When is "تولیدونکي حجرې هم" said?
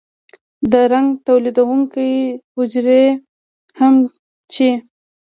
1.27-3.95